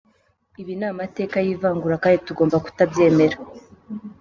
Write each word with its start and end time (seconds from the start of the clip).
Ibi 0.61 0.73
ni 0.79 0.85
amateka 0.91 1.37
y’ivangura 1.45 1.95
kandi 2.03 2.23
tugoma 2.27 2.57
kutabyemera. 2.65 3.37